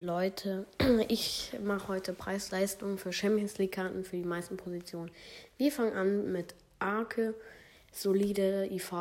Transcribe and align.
Leute, 0.00 0.64
ich 1.08 1.50
mache 1.60 1.88
heute 1.88 2.12
Preis-Leistung 2.12 2.98
für 2.98 3.12
Champions 3.12 3.58
League-Karten 3.58 4.04
für 4.04 4.16
die 4.16 4.24
meisten 4.24 4.56
Positionen. 4.56 5.10
Wir 5.56 5.72
fangen 5.72 5.94
an 5.94 6.30
mit 6.30 6.54
Arke, 6.78 7.34
solide 7.90 8.68
IV 8.70 8.92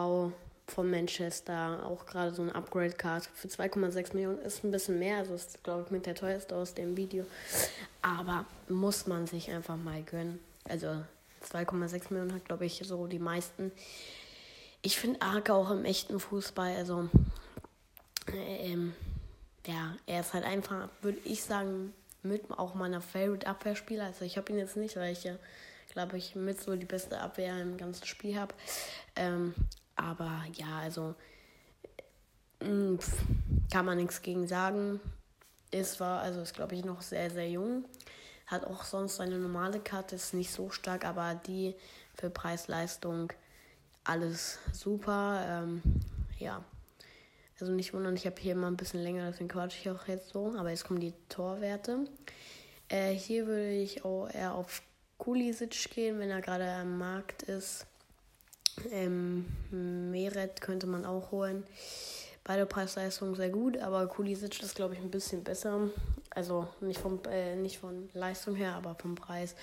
von 0.65 0.89
Manchester, 0.89 1.85
auch 1.85 2.07
gerade 2.07 2.33
so 2.33 2.41
eine 2.41 2.55
Upgrade-Card 2.55 3.29
für 3.35 3.47
2,6 3.47 4.15
Millionen. 4.15 4.39
Ist 4.39 4.63
ein 4.63 4.71
bisschen 4.71 4.97
mehr, 4.97 5.17
also 5.17 5.35
ist, 5.35 5.63
glaube 5.63 5.83
ich, 5.85 5.91
mit 5.91 6.07
der 6.07 6.15
teuerste 6.15 6.55
aus 6.55 6.73
dem 6.73 6.97
Video. 6.97 7.27
Aber 8.01 8.45
muss 8.67 9.05
man 9.05 9.27
sich 9.27 9.51
einfach 9.51 9.77
mal 9.77 10.01
gönnen. 10.01 10.39
Also 10.67 10.87
2,6 11.47 12.11
Millionen 12.11 12.33
hat, 12.33 12.45
glaube 12.45 12.65
ich, 12.65 12.81
so 12.83 13.05
die 13.05 13.19
meisten. 13.19 13.71
Ich 14.81 14.97
finde 14.97 15.21
Arke 15.21 15.53
auch 15.53 15.69
im 15.69 15.85
echten 15.85 16.19
Fußball, 16.19 16.75
also 16.75 17.07
ähm, 18.33 18.95
ja, 19.67 19.95
er 20.05 20.21
ist 20.21 20.33
halt 20.33 20.45
einfach, 20.45 20.87
würde 21.01 21.19
ich 21.25 21.43
sagen, 21.43 21.93
mit 22.23 22.49
auch 22.51 22.73
meiner 22.73 23.01
Favorite 23.01 23.45
Abwehrspieler. 23.45 24.05
Also 24.05 24.25
ich 24.25 24.37
habe 24.37 24.51
ihn 24.51 24.57
jetzt 24.57 24.77
nicht, 24.77 24.95
weil 24.95 25.11
ich 25.11 25.25
ja, 25.25 25.35
glaube 25.91 26.17
ich, 26.17 26.35
mit 26.35 26.59
so 26.61 26.75
die 26.75 26.85
beste 26.85 27.19
Abwehr 27.19 27.61
im 27.61 27.77
ganzen 27.77 28.05
Spiel 28.05 28.39
habe. 28.39 28.55
Ähm, 29.15 29.53
aber 29.95 30.43
ja, 30.53 30.79
also 30.79 31.15
mm, 32.61 32.95
kann 33.71 33.85
man 33.85 33.97
nichts 33.97 34.21
gegen 34.21 34.47
sagen. 34.47 35.01
Ist 35.71 35.99
war, 35.99 36.21
also 36.21 36.41
ist 36.41 36.53
glaube 36.53 36.75
ich 36.75 36.85
noch 36.85 37.01
sehr, 37.01 37.29
sehr 37.29 37.49
jung. 37.49 37.85
Hat 38.45 38.63
auch 38.63 38.85
sonst 38.85 39.17
seine 39.17 39.37
normale 39.37 39.81
Karte, 39.81 40.15
ist 40.15 40.33
nicht 40.33 40.51
so 40.51 40.69
stark, 40.69 41.03
aber 41.03 41.35
die 41.35 41.75
für 42.15 42.29
Preis-Leistung 42.29 43.33
alles 44.05 44.59
super. 44.71 45.43
Ähm, 45.45 45.81
ja. 46.39 46.63
Also 47.59 47.73
nicht 47.73 47.93
wundern, 47.93 48.15
ich 48.15 48.25
habe 48.25 48.39
hier 48.39 48.51
immer 48.51 48.67
ein 48.67 48.77
bisschen 48.77 49.01
länger, 49.01 49.29
deswegen 49.29 49.49
quatsche 49.49 49.79
ich 49.79 49.89
auch 49.89 50.07
jetzt 50.07 50.29
so. 50.29 50.53
Aber 50.57 50.69
jetzt 50.69 50.85
kommen 50.85 50.99
die 50.99 51.13
Torwerte. 51.29 52.05
Äh, 52.89 53.13
hier 53.13 53.47
würde 53.47 53.71
ich 53.71 54.05
auch 54.05 54.29
eher 54.29 54.53
auf 54.53 54.81
Kulisic 55.17 55.89
gehen, 55.91 56.19
wenn 56.19 56.29
er 56.29 56.41
gerade 56.41 56.69
am 56.69 56.97
Markt 56.97 57.43
ist. 57.43 57.85
Ähm, 58.91 59.45
Meret 59.71 60.61
könnte 60.61 60.87
man 60.87 61.05
auch 61.05 61.31
holen. 61.31 61.63
Beide 62.43 62.65
Preisleistungen 62.65 63.35
sehr 63.35 63.49
gut, 63.49 63.77
aber 63.77 64.07
Kulisic 64.07 64.61
ist, 64.61 64.75
glaube 64.75 64.93
ich, 64.93 65.01
ein 65.01 65.11
bisschen 65.11 65.43
besser. 65.43 65.89
Also 66.29 66.67
nicht, 66.79 66.99
vom, 66.99 67.19
äh, 67.29 67.55
nicht 67.55 67.79
von 67.79 68.09
Leistung 68.13 68.55
her, 68.55 68.75
aber 68.75 68.95
vom 68.95 69.15
Preis. 69.15 69.55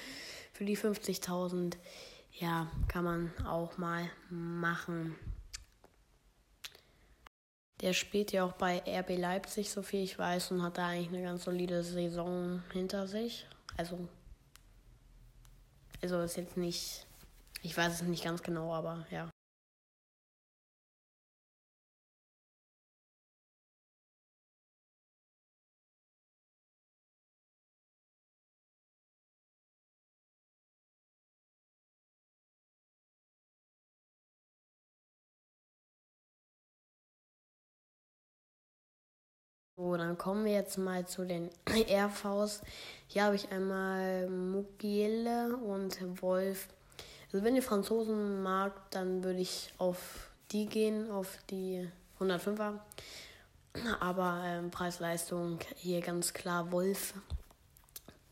Für 0.52 0.64
die 0.64 0.76
50.000, 0.76 1.76
ja, 2.32 2.70
kann 2.88 3.04
man 3.04 3.32
auch 3.46 3.78
mal 3.78 4.10
machen. 4.28 5.16
Der 7.84 7.92
spielt 7.92 8.32
ja 8.32 8.44
auch 8.44 8.54
bei 8.54 8.82
RB 8.86 9.18
Leipzig, 9.18 9.70
so 9.70 9.82
viel 9.82 10.02
ich 10.02 10.18
weiß, 10.18 10.52
und 10.52 10.62
hat 10.62 10.78
da 10.78 10.88
eigentlich 10.88 11.08
eine 11.08 11.22
ganz 11.22 11.44
solide 11.44 11.84
Saison 11.84 12.62
hinter 12.72 13.06
sich. 13.06 13.46
Also, 13.76 14.08
also 16.00 16.20
ist 16.20 16.38
jetzt 16.38 16.56
nicht, 16.56 17.06
ich 17.60 17.76
weiß 17.76 17.92
es 17.92 18.02
nicht 18.02 18.24
ganz 18.24 18.42
genau, 18.42 18.72
aber 18.72 19.06
ja. 19.10 19.28
So, 39.76 39.96
dann 39.96 40.16
kommen 40.16 40.44
wir 40.44 40.52
jetzt 40.52 40.78
mal 40.78 41.04
zu 41.04 41.24
den 41.24 41.50
RVs. 41.68 42.62
Hier 43.08 43.24
habe 43.24 43.34
ich 43.34 43.50
einmal 43.50 44.28
Mugiele 44.28 45.56
und 45.56 46.22
Wolf. 46.22 46.68
Also 47.32 47.44
wenn 47.44 47.56
ihr 47.56 47.62
Franzosen 47.62 48.40
mag, 48.40 48.72
dann 48.92 49.24
würde 49.24 49.40
ich 49.40 49.74
auf 49.78 50.30
die 50.52 50.66
gehen, 50.66 51.10
auf 51.10 51.38
die 51.50 51.90
105er. 52.20 52.78
Aber 53.98 54.42
ähm, 54.44 54.70
Preis-Leistung 54.70 55.58
hier 55.74 56.00
ganz 56.02 56.32
klar 56.32 56.70
Wolf, 56.70 57.14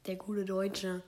der 0.07 0.15
gute 0.15 0.45
Deutsche. 0.45 1.03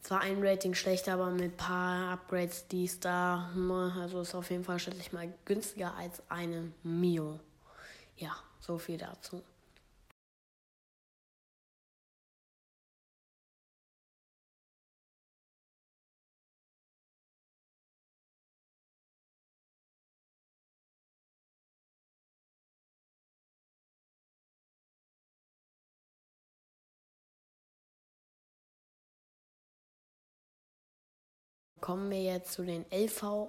Zwar 0.00 0.22
ein 0.22 0.42
Rating 0.42 0.72
schlechter, 0.72 1.14
aber 1.14 1.30
mit 1.30 1.42
ein 1.42 1.56
paar 1.56 2.12
Upgrades, 2.12 2.68
die 2.68 2.84
es 2.84 3.00
da, 3.00 3.50
ne, 3.54 3.92
also 4.00 4.22
ist 4.22 4.34
auf 4.34 4.48
jeden 4.50 4.64
Fall 4.64 4.78
schätze 4.78 5.14
mal 5.14 5.30
günstiger 5.44 5.92
als 5.96 6.22
eine 6.30 6.72
Mio. 6.84 7.40
Ja, 8.16 8.34
so 8.60 8.78
viel 8.78 8.96
dazu. 8.96 9.42
Kommen 31.80 32.10
wir 32.10 32.22
jetzt 32.22 32.52
zu 32.52 32.62
den 32.62 32.84
LV, 32.90 33.48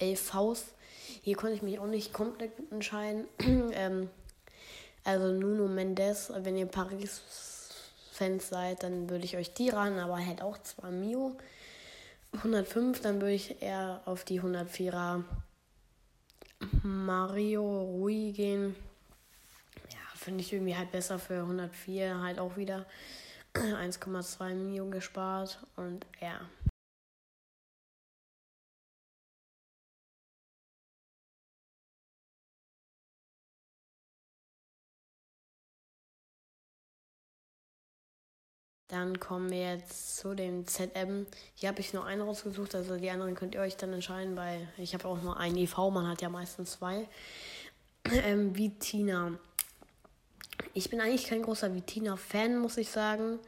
LVs. 0.00 0.74
Hier 1.22 1.36
konnte 1.36 1.56
ich 1.56 1.62
mich 1.62 1.78
auch 1.78 1.86
nicht 1.86 2.12
komplett 2.12 2.52
entscheiden. 2.70 3.26
ähm, 3.72 4.08
also 5.04 5.32
Nuno 5.32 5.66
Mendes, 5.66 6.32
wenn 6.36 6.56
ihr 6.56 6.66
Paris-Fans 6.66 8.48
seid, 8.48 8.82
dann 8.82 9.08
würde 9.08 9.24
ich 9.24 9.36
euch 9.36 9.54
die 9.54 9.70
ran, 9.70 9.98
aber 9.98 10.24
halt 10.24 10.42
auch 10.42 10.58
zwar 10.58 10.90
Mio. 10.90 11.36
105, 12.32 13.00
dann 13.00 13.20
würde 13.20 13.34
ich 13.34 13.60
eher 13.60 14.02
auf 14.04 14.24
die 14.24 14.40
104er 14.40 15.24
Mario 16.82 17.82
Rui 17.82 18.32
gehen. 18.32 18.76
Ja, 19.90 19.98
finde 20.14 20.40
ich 20.40 20.52
irgendwie 20.52 20.76
halt 20.76 20.92
besser 20.92 21.18
für 21.18 21.40
104 21.40 22.20
halt 22.20 22.38
auch 22.38 22.56
wieder 22.56 22.86
1,2 23.54 24.54
Mio 24.54 24.88
gespart 24.90 25.58
und 25.76 26.06
ja. 26.20 26.40
Dann 38.90 39.20
kommen 39.20 39.50
wir 39.50 39.74
jetzt 39.74 40.16
zu 40.16 40.34
dem 40.34 40.66
ZM. 40.66 41.26
Hier 41.54 41.68
habe 41.68 41.78
ich 41.78 41.94
nur 41.94 42.04
einen 42.06 42.22
rausgesucht, 42.22 42.74
also 42.74 42.96
die 42.96 43.08
anderen 43.08 43.36
könnt 43.36 43.54
ihr 43.54 43.60
euch 43.60 43.76
dann 43.76 43.92
entscheiden, 43.92 44.36
weil 44.36 44.66
ich 44.78 44.94
habe 44.94 45.06
auch 45.06 45.22
nur 45.22 45.36
einen 45.36 45.56
IV, 45.56 45.76
man 45.92 46.08
hat 46.08 46.22
ja 46.22 46.28
meistens 46.28 46.72
zwei. 46.72 47.06
Ähm, 48.24 48.56
Vitina. 48.56 49.32
Ich 50.72 50.88
bin 50.88 51.02
eigentlich 51.02 51.26
kein 51.26 51.42
großer 51.42 51.74
Vitina-Fan, 51.74 52.58
muss 52.58 52.78
ich 52.78 52.88
sagen. 52.90 53.38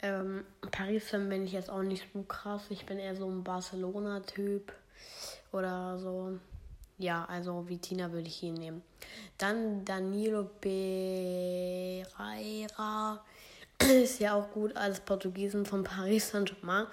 Ähm, 0.00 0.44
Paris-Fan 0.70 1.28
bin 1.28 1.44
ich 1.44 1.52
jetzt 1.52 1.68
auch 1.68 1.82
nicht 1.82 2.06
so 2.12 2.22
krass. 2.22 2.62
Ich 2.70 2.86
bin 2.86 3.00
eher 3.00 3.16
so 3.16 3.28
ein 3.28 3.42
Barcelona-Typ 3.42 4.72
oder 5.50 5.98
so. 5.98 6.38
Ja, 6.98 7.24
also 7.24 7.68
Vitina 7.68 8.12
würde 8.12 8.28
ich 8.28 8.36
hier 8.36 8.52
nehmen. 8.52 8.82
Dann 9.36 9.84
Danilo 9.84 10.44
Pereira 10.60 12.04
ist 13.90 14.20
ja 14.20 14.34
auch 14.34 14.50
gut 14.50 14.76
als 14.76 15.00
Portugiesen 15.00 15.64
von 15.66 15.84
Paris 15.84 16.30
Saint-Germain. 16.30 16.86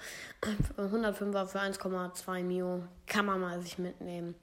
105er 0.77 1.45
für 1.45 1.59
1,2 1.59 2.43
Mio 2.43 2.83
kann 3.07 3.25
man 3.25 3.41
mal 3.41 3.61
sich 3.61 3.77
mitnehmen. 3.77 4.35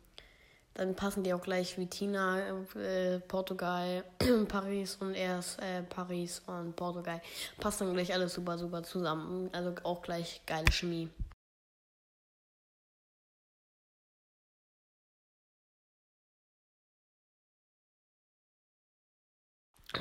Dann 0.75 0.95
passen 0.95 1.23
die 1.23 1.33
auch 1.33 1.41
gleich 1.41 1.79
wie 1.79 1.87
Tina, 1.87 2.39
äh, 2.75 3.19
Portugal, 3.21 4.05
Paris 4.49 4.99
und 5.01 5.15
erst 5.15 5.59
äh, 5.61 5.83
Paris 5.83 6.43
und 6.47 6.77
Portugal. 6.77 7.23
Passt 7.59 7.81
dann 7.81 7.95
gleich 7.95 8.13
alles 8.13 8.35
super, 8.35 8.59
super 8.59 8.83
zusammen. 8.83 9.49
Also 9.53 9.73
auch 9.85 10.03
gleich 10.03 10.43
geile 10.45 10.71
Chemie. 10.71 11.09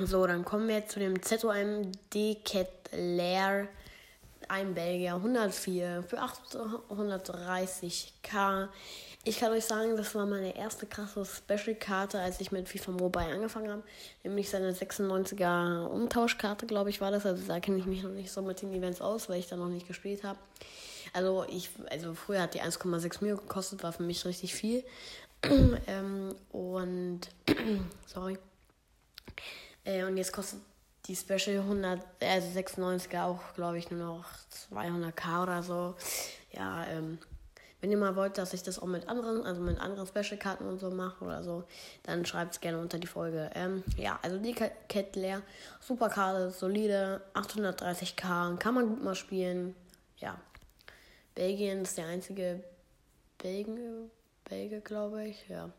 So, 0.04 0.26
dann 0.26 0.44
kommen 0.44 0.68
wir 0.68 0.86
zu 0.86 1.00
dem 1.00 1.22
ZOM 1.22 1.90
Decathlon. 2.12 3.66
Ein 4.48 4.74
Belgier, 4.74 5.14
104 5.14 6.04
für 6.06 6.20
830k. 6.20 8.68
Ich 9.24 9.40
kann 9.40 9.52
euch 9.52 9.64
sagen, 9.64 9.96
das 9.96 10.14
war 10.14 10.26
meine 10.26 10.54
erste 10.54 10.84
krasse 10.86 11.24
Special-Karte, 11.24 12.20
als 12.20 12.40
ich 12.40 12.52
mit 12.52 12.68
FIFA 12.68 12.92
Mobile 12.92 13.32
angefangen 13.32 13.70
habe. 13.70 13.82
Nämlich 14.22 14.50
seine 14.50 14.72
96er 14.72 15.86
Umtauschkarte, 15.86 16.66
glaube 16.66 16.90
ich, 16.90 17.00
war 17.00 17.10
das. 17.10 17.24
Also 17.24 17.48
da 17.48 17.58
kenne 17.58 17.78
ich 17.78 17.86
mich 17.86 18.02
noch 18.02 18.10
nicht 18.10 18.30
so 18.30 18.42
mit 18.42 18.60
den 18.60 18.74
Events 18.74 19.00
aus, 19.00 19.30
weil 19.30 19.40
ich 19.40 19.48
da 19.48 19.56
noch 19.56 19.68
nicht 19.68 19.88
gespielt 19.88 20.24
habe. 20.24 20.38
Also 21.14 21.46
ich, 21.48 21.70
also 21.90 22.12
früher 22.12 22.42
hat 22.42 22.52
die 22.52 22.60
1,6 22.60 23.24
Mio 23.24 23.38
gekostet, 23.38 23.82
war 23.82 23.94
für 23.94 24.02
mich 24.02 24.26
richtig 24.26 24.54
viel. 24.54 24.84
ähm, 25.86 26.34
und 26.52 27.20
sorry. 28.06 28.36
Äh, 29.86 30.04
und 30.04 30.16
jetzt 30.16 30.32
kostet 30.32 30.60
die 31.06 31.16
Special 31.16 31.60
100, 31.60 32.00
also 32.20 32.58
96er 32.58 33.24
auch, 33.24 33.54
glaube 33.54 33.78
ich, 33.78 33.90
nur 33.90 34.04
noch 34.04 34.24
200k 34.70 35.42
oder 35.42 35.62
so. 35.62 35.94
Ja, 36.52 36.84
ähm, 36.86 37.18
wenn 37.80 37.92
ihr 37.92 37.98
mal 37.98 38.16
wollt, 38.16 38.38
dass 38.38 38.52
ich 38.52 38.62
das 38.62 38.80
auch 38.80 38.86
mit 38.86 39.08
anderen, 39.08 39.46
also 39.46 39.60
mit 39.60 39.78
anderen 39.78 40.06
Special-Karten 40.08 40.66
und 40.66 40.80
so 40.80 40.90
mache 40.90 41.24
oder 41.24 41.44
so, 41.44 41.64
dann 42.02 42.26
schreibt 42.26 42.54
es 42.54 42.60
gerne 42.60 42.78
unter 42.80 42.98
die 42.98 43.06
Folge. 43.06 43.50
Ähm, 43.54 43.84
ja, 43.96 44.18
also 44.22 44.38
die 44.38 44.54
Cat 44.54 45.14
leer. 45.14 45.42
Super 45.80 46.08
Karte, 46.08 46.50
solide, 46.50 47.20
830k, 47.34 48.56
kann 48.56 48.74
man 48.74 48.88
gut 48.88 49.04
mal 49.04 49.14
spielen. 49.14 49.76
Ja. 50.16 50.40
Belgien 51.34 51.82
ist 51.82 51.98
der 51.98 52.06
einzige 52.06 52.64
Belgien, 53.38 54.10
Belge, 54.48 54.80
glaube 54.80 55.28
ich. 55.28 55.46
Ja. 55.48 55.70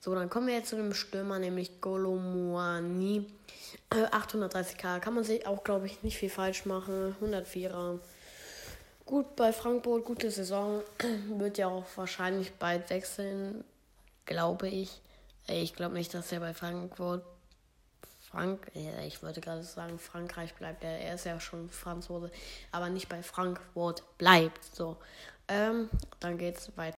So, 0.00 0.14
dann 0.14 0.30
kommen 0.30 0.46
wir 0.46 0.54
jetzt 0.54 0.70
zu 0.70 0.76
dem 0.76 0.94
Stürmer, 0.94 1.38
nämlich 1.38 1.80
Golomuani. 1.80 3.26
Äh, 3.90 4.06
830k 4.06 5.00
kann 5.00 5.14
man 5.14 5.24
sich 5.24 5.46
auch, 5.46 5.64
glaube 5.64 5.86
ich, 5.86 6.02
nicht 6.02 6.18
viel 6.18 6.30
falsch 6.30 6.66
machen. 6.66 7.16
104er 7.20 7.98
gut 9.08 9.36
bei 9.36 9.52
Frankfurt, 9.52 10.04
gute 10.04 10.30
Saison. 10.30 10.82
Wird 11.38 11.58
ja 11.58 11.68
auch 11.68 11.86
wahrscheinlich 11.96 12.52
bald 12.52 12.90
wechseln, 12.90 13.64
glaube 14.26 14.68
ich. 14.68 15.00
Ich 15.48 15.74
glaube 15.74 15.94
nicht, 15.94 16.12
dass 16.12 16.30
er 16.30 16.40
bei 16.40 16.52
Frankfurt. 16.52 17.24
Frank, 18.30 18.70
ich 19.06 19.22
wollte 19.22 19.40
gerade 19.40 19.62
sagen, 19.62 19.98
Frankreich 19.98 20.54
bleibt. 20.54 20.84
Er, 20.84 21.00
er 21.00 21.14
ist 21.14 21.24
ja 21.24 21.40
schon 21.40 21.70
Franzose, 21.70 22.30
aber 22.70 22.90
nicht 22.90 23.08
bei 23.08 23.22
Frankfurt 23.22 24.04
bleibt. 24.18 24.62
So, 24.76 24.98
ähm, 25.48 25.88
dann 26.20 26.36
geht's 26.36 26.70
weiter. 26.76 26.94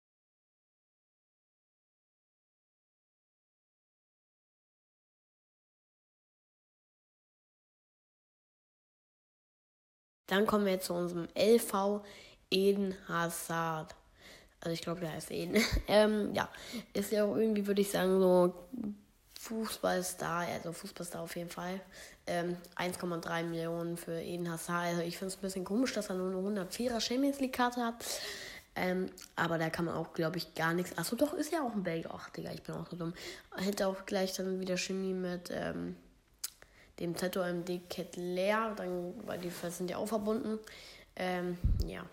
Dann 10.29 10.47
kommen 10.47 10.65
wir 10.65 10.81
zu 10.81 10.95
unserem 10.95 11.27
LV 11.35 12.03
Eden 12.51 12.95
Hazard. 13.09 13.95
Also 14.61 14.73
ich 14.73 14.83
glaube, 14.83 15.01
der 15.01 15.13
heißt 15.13 15.31
Eden. 15.31 15.63
ähm, 15.89 16.33
ja, 16.35 16.49
ist 16.93 17.13
ja 17.13 17.25
auch 17.25 17.37
irgendwie, 17.37 17.67
würde 17.67 17.81
ich 17.81 17.91
sagen, 17.91 18.21
so 18.21 18.55
Fußballstar, 19.41 20.47
also 20.49 20.73
Fußballstar 20.73 21.23
auf 21.23 21.37
jeden 21.37 21.51
Fall. 21.51 21.81
Ähm, 22.27 22.57
1,3 22.77 23.45
Millionen 23.45 23.97
für 23.97 24.21
Eden 24.21 24.51
Hazard. 24.51 24.87
Also 24.87 25.03
ich 25.03 25.17
finde 25.17 25.33
es 25.33 25.39
ein 25.39 25.43
bisschen 25.43 25.65
komisch, 25.65 25.93
dass 25.95 26.11
er 26.11 26.17
nur 26.17 26.31
eine 26.31 26.65
104er 26.65 27.01
Champions 27.01 27.41
League 27.41 27.55
Karte 27.55 27.85
hat. 27.85 28.05
Ähm, 28.75 29.11
aber 29.35 29.59
da 29.59 29.71
kann 29.71 29.87
man 29.87 29.97
auch, 29.97 30.13
glaube 30.13 30.39
ich, 30.39 30.55
gar 30.55 30.73
nichts. 30.73 30.97
Achso, 30.97 31.17
doch, 31.17 31.35
ist 31.35 31.53
ja 31.53 31.63
auch 31.63 31.73
ein 31.73 31.83
Belgier. 31.83 32.11
Ach, 32.13 32.31
Digga, 32.31 32.53
ich 32.53 32.63
bin 32.63 32.75
auch 32.75 32.89
so 32.89 32.97
dumm. 32.97 33.15
Hätte 33.57 33.89
auch 33.89 34.07
gleich 34.07 34.35
dann 34.35 34.61
wieder 34.61 34.77
Chemie 34.77 35.15
mit, 35.15 35.51
ähm, 35.53 35.97
dem 37.01 37.17
ZOMD 37.17 37.89
Cat 37.89 38.17
leer, 38.17 38.75
dann, 38.77 39.15
weil 39.27 39.39
die 39.39 39.51
sind 39.51 39.91
ja 39.91 39.97
auch 39.97 40.07
verbunden. 40.09 40.59
Ähm, 41.17 41.59
ja. 41.87 42.05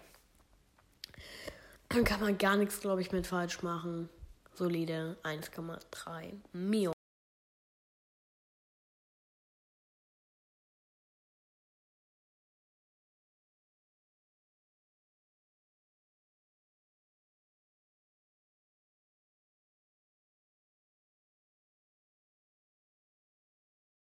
Dann 1.89 2.03
kann 2.03 2.19
man 2.19 2.37
gar 2.37 2.57
nichts, 2.57 2.79
glaube 2.79 3.01
ich, 3.01 3.11
mit 3.11 3.27
falsch 3.27 3.61
machen. 3.61 4.09
Solide 4.55 5.17
1,3 5.23 6.33
Mio. 6.53 6.94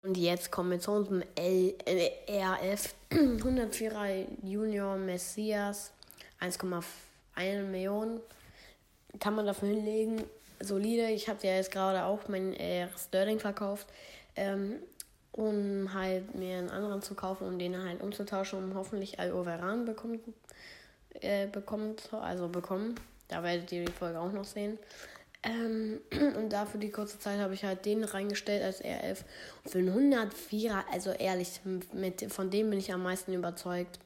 Und 0.05 0.19
jetzt 0.19 0.53
kommen 0.53 0.71
wir 0.71 0.81
zu 0.81 0.93
unserem 0.93 1.23
L 1.35 1.75
äh, 1.87 2.11
RF 2.29 2.95
104er 3.11 4.27
Junior 4.43 4.99
Messias 4.99 5.93
1,1 6.41 7.63
Millionen. 7.63 8.21
Kann 9.19 9.35
man 9.35 9.47
dafür 9.47 9.69
hinlegen. 9.69 10.23
Solide. 10.61 11.11
Ich 11.11 11.31
habe 11.31 11.39
ja 11.47 11.55
jetzt 11.55 11.71
gerade 11.71 12.05
auch 12.05 12.29
meinen 12.29 12.53
äh, 12.53 12.87
Sterling 12.99 13.41
verkauft. 13.41 13.87
Ähm, 14.37 14.75
um 15.33 15.93
halt 15.95 16.35
mir 16.35 16.59
einen 16.59 16.71
anderen 16.71 17.01
zu 17.01 17.15
kaufen, 17.15 17.49
um 17.49 17.59
den 17.59 17.83
halt 17.83 18.03
umzutauschen, 18.03 18.63
um 18.63 18.75
hoffentlich 18.75 19.19
Al-Overan 19.19 19.87
bekommt, 19.87 20.21
äh, 21.21 21.47
bekommt, 21.47 22.13
also 22.13 22.49
bekommen. 22.49 22.95
Da 23.29 23.43
werdet 23.43 23.73
ihr 23.73 23.87
die 23.87 23.93
Folge 23.93 24.21
auch 24.21 24.33
noch 24.33 24.45
sehen. 24.45 24.79
Ähm, 25.45 26.01
und 26.37 26.51
dafür 26.51 26.81
die 26.81 26.91
kurze 26.91 27.19
Zeit 27.19 27.39
habe 27.39 27.55
ich 27.55 27.65
halt 27.65 27.85
den 27.85 28.05
reingestellt 28.05 28.63
als 28.63 28.83
R11. 28.83 29.19
Und 29.65 29.71
für 29.71 29.79
einen 29.79 30.13
104er, 30.13 30.85
also 30.91 31.11
ehrlich, 31.11 31.61
mit, 31.93 32.33
von 32.33 32.51
dem 32.51 32.71
bin 32.71 32.79
ich 32.79 32.93
am 32.93 33.03
meisten 33.03 33.33
überzeugt. 33.33 33.99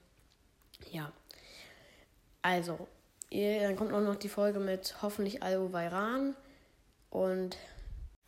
Ja. 0.90 1.12
Also, 2.42 2.88
dann 3.30 3.76
kommt 3.76 3.92
auch 3.92 4.00
noch 4.00 4.16
die 4.16 4.28
Folge 4.28 4.58
mit 4.58 4.96
hoffentlich 5.02 5.42
Algo 5.42 5.72
Vairan. 5.72 6.34
Und 7.10 7.56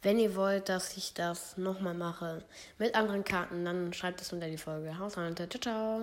wenn 0.02 0.18
ihr 0.18 0.34
wollt, 0.34 0.68
dass 0.68 0.96
ich 0.96 1.12
das 1.14 1.56
nochmal 1.56 1.94
mache 1.94 2.42
mit 2.78 2.94
anderen 2.94 3.24
Karten, 3.24 3.64
dann 3.64 3.92
schreibt 3.92 4.20
es 4.20 4.32
unter 4.32 4.48
die 4.48 4.56
Folge. 4.56 4.98
Haus 4.98 5.16
rein, 5.16 5.36
ciao, 5.36 5.48
ciao. 5.48 5.98